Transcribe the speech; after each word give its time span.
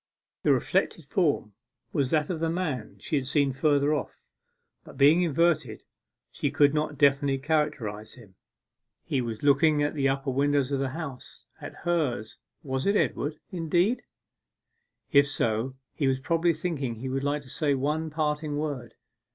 The 0.41 0.51
reflected 0.51 1.05
form 1.05 1.53
was 1.93 2.09
that 2.09 2.31
of 2.31 2.39
the 2.39 2.49
man 2.49 2.97
she 2.97 3.17
had 3.17 3.27
seen 3.27 3.53
further 3.53 3.93
off, 3.93 4.23
but 4.83 4.97
being 4.97 5.21
inverted, 5.21 5.83
she 6.31 6.49
could 6.49 6.73
not 6.73 6.97
definitely 6.97 7.37
characterize 7.37 8.15
him. 8.15 8.33
He 9.03 9.21
was 9.21 9.43
looking 9.43 9.83
at 9.83 9.93
the 9.93 10.09
upper 10.09 10.31
windows 10.31 10.71
of 10.71 10.79
the 10.79 10.89
House 10.97 11.45
at 11.61 11.85
hers 11.85 12.39
was 12.63 12.87
it 12.87 12.95
Edward, 12.95 13.37
indeed? 13.51 14.01
If 15.11 15.27
so, 15.27 15.75
he 15.93 16.07
was 16.07 16.19
probably 16.19 16.55
thinking 16.55 16.95
he 16.95 17.07
would 17.07 17.23
like 17.23 17.43
to 17.43 17.49
say 17.51 17.75
one 17.75 18.09
parting 18.09 18.57
word. 18.57 18.95